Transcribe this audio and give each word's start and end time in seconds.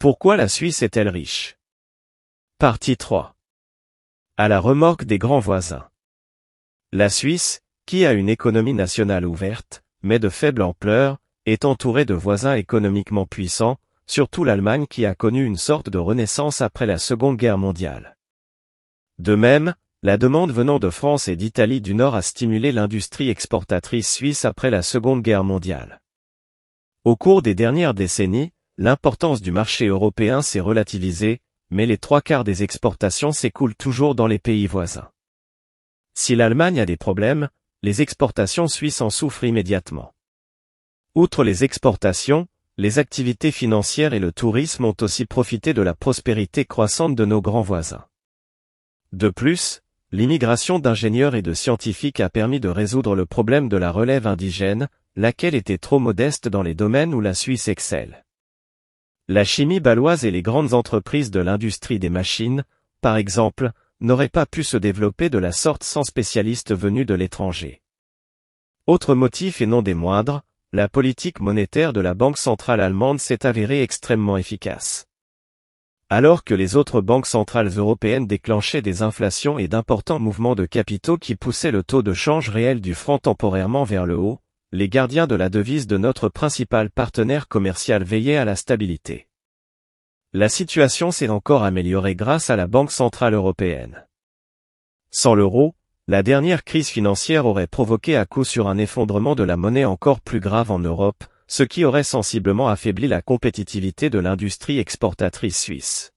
Pourquoi 0.00 0.36
la 0.36 0.46
Suisse 0.46 0.82
est-elle 0.82 1.08
riche? 1.08 1.56
Partie 2.58 2.96
3. 2.96 3.34
À 4.36 4.46
la 4.46 4.60
remorque 4.60 5.02
des 5.02 5.18
grands 5.18 5.40
voisins. 5.40 5.88
La 6.92 7.08
Suisse, 7.08 7.62
qui 7.84 8.06
a 8.06 8.12
une 8.12 8.28
économie 8.28 8.74
nationale 8.74 9.26
ouverte, 9.26 9.82
mais 10.04 10.20
de 10.20 10.28
faible 10.28 10.62
ampleur, 10.62 11.18
est 11.46 11.64
entourée 11.64 12.04
de 12.04 12.14
voisins 12.14 12.54
économiquement 12.54 13.26
puissants, 13.26 13.76
surtout 14.06 14.44
l'Allemagne 14.44 14.86
qui 14.86 15.04
a 15.04 15.16
connu 15.16 15.44
une 15.44 15.56
sorte 15.56 15.90
de 15.90 15.98
renaissance 15.98 16.60
après 16.60 16.86
la 16.86 16.98
Seconde 16.98 17.36
Guerre 17.36 17.58
mondiale. 17.58 18.16
De 19.18 19.34
même, 19.34 19.74
la 20.04 20.16
demande 20.16 20.52
venant 20.52 20.78
de 20.78 20.90
France 20.90 21.26
et 21.26 21.34
d'Italie 21.34 21.80
du 21.80 21.96
Nord 21.96 22.14
a 22.14 22.22
stimulé 22.22 22.70
l'industrie 22.70 23.30
exportatrice 23.30 24.12
suisse 24.12 24.44
après 24.44 24.70
la 24.70 24.82
Seconde 24.82 25.22
Guerre 25.22 25.42
mondiale. 25.42 26.00
Au 27.02 27.16
cours 27.16 27.42
des 27.42 27.56
dernières 27.56 27.94
décennies, 27.94 28.52
l'importance 28.78 29.42
du 29.42 29.50
marché 29.50 29.88
européen 29.88 30.40
s'est 30.40 30.60
relativisée, 30.60 31.40
mais 31.68 31.84
les 31.84 31.98
trois 31.98 32.22
quarts 32.22 32.44
des 32.44 32.62
exportations 32.62 33.32
s'écoulent 33.32 33.74
toujours 33.74 34.14
dans 34.14 34.28
les 34.28 34.38
pays 34.38 34.68
voisins. 34.68 35.10
Si 36.14 36.36
l'Allemagne 36.36 36.78
a 36.78 36.86
des 36.86 36.96
problèmes, 36.96 37.48
les 37.82 38.02
exportations 38.02 38.68
suisses 38.68 39.00
en 39.00 39.10
souffrent 39.10 39.44
immédiatement. 39.44 40.14
Outre 41.16 41.42
les 41.42 41.64
exportations, 41.64 42.46
les 42.76 43.00
activités 43.00 43.50
financières 43.50 44.14
et 44.14 44.20
le 44.20 44.30
tourisme 44.30 44.84
ont 44.84 44.96
aussi 45.00 45.26
profité 45.26 45.74
de 45.74 45.82
la 45.82 45.94
prospérité 45.94 46.64
croissante 46.64 47.16
de 47.16 47.24
nos 47.24 47.42
grands 47.42 47.62
voisins. 47.62 48.06
De 49.12 49.28
plus, 49.28 49.82
l'immigration 50.12 50.78
d'ingénieurs 50.78 51.34
et 51.34 51.42
de 51.42 51.52
scientifiques 51.52 52.20
a 52.20 52.30
permis 52.30 52.60
de 52.60 52.68
résoudre 52.68 53.16
le 53.16 53.26
problème 53.26 53.68
de 53.68 53.76
la 53.76 53.90
relève 53.90 54.28
indigène, 54.28 54.88
laquelle 55.16 55.56
était 55.56 55.78
trop 55.78 55.98
modeste 55.98 56.46
dans 56.46 56.62
les 56.62 56.74
domaines 56.74 57.12
où 57.12 57.20
la 57.20 57.34
Suisse 57.34 57.66
excelle. 57.66 58.24
La 59.30 59.44
chimie 59.44 59.78
baloise 59.78 60.24
et 60.24 60.30
les 60.30 60.40
grandes 60.40 60.72
entreprises 60.72 61.30
de 61.30 61.40
l'industrie 61.40 61.98
des 61.98 62.08
machines, 62.08 62.64
par 63.02 63.18
exemple, 63.18 63.72
n'auraient 64.00 64.30
pas 64.30 64.46
pu 64.46 64.64
se 64.64 64.78
développer 64.78 65.28
de 65.28 65.36
la 65.36 65.52
sorte 65.52 65.84
sans 65.84 66.02
spécialistes 66.02 66.74
venus 66.74 67.04
de 67.04 67.12
l'étranger. 67.12 67.82
Autre 68.86 69.14
motif 69.14 69.60
et 69.60 69.66
non 69.66 69.82
des 69.82 69.92
moindres, 69.92 70.44
la 70.72 70.88
politique 70.88 71.40
monétaire 71.40 71.92
de 71.92 72.00
la 72.00 72.14
Banque 72.14 72.38
centrale 72.38 72.80
allemande 72.80 73.20
s'est 73.20 73.44
avérée 73.44 73.82
extrêmement 73.82 74.38
efficace. 74.38 75.06
Alors 76.08 76.42
que 76.42 76.54
les 76.54 76.76
autres 76.76 77.02
banques 77.02 77.26
centrales 77.26 77.68
européennes 77.76 78.26
déclenchaient 78.26 78.80
des 78.80 79.02
inflations 79.02 79.58
et 79.58 79.68
d'importants 79.68 80.20
mouvements 80.20 80.54
de 80.54 80.64
capitaux 80.64 81.18
qui 81.18 81.36
poussaient 81.36 81.70
le 81.70 81.82
taux 81.82 82.02
de 82.02 82.14
change 82.14 82.48
réel 82.48 82.80
du 82.80 82.94
franc 82.94 83.18
temporairement 83.18 83.84
vers 83.84 84.06
le 84.06 84.16
haut, 84.16 84.40
les 84.70 84.90
gardiens 84.90 85.26
de 85.26 85.34
la 85.34 85.48
devise 85.48 85.86
de 85.86 85.96
notre 85.96 86.28
principal 86.28 86.90
partenaire 86.90 87.48
commercial 87.48 88.04
veillaient 88.04 88.36
à 88.36 88.44
la 88.44 88.54
stabilité. 88.54 89.28
La 90.34 90.50
situation 90.50 91.10
s'est 91.10 91.30
encore 91.30 91.64
améliorée 91.64 92.14
grâce 92.14 92.50
à 92.50 92.56
la 92.56 92.66
Banque 92.66 92.92
centrale 92.92 93.32
européenne. 93.32 94.06
Sans 95.10 95.34
l'euro, 95.34 95.74
la 96.06 96.22
dernière 96.22 96.64
crise 96.64 96.88
financière 96.88 97.46
aurait 97.46 97.66
provoqué 97.66 98.14
à 98.14 98.26
coup 98.26 98.44
sur 98.44 98.68
un 98.68 98.76
effondrement 98.76 99.34
de 99.34 99.42
la 99.42 99.56
monnaie 99.56 99.86
encore 99.86 100.20
plus 100.20 100.40
grave 100.40 100.70
en 100.70 100.78
Europe, 100.78 101.24
ce 101.46 101.62
qui 101.62 101.86
aurait 101.86 102.04
sensiblement 102.04 102.68
affaibli 102.68 103.08
la 103.08 103.22
compétitivité 103.22 104.10
de 104.10 104.18
l'industrie 104.18 104.78
exportatrice 104.78 105.58
suisse. 105.58 106.12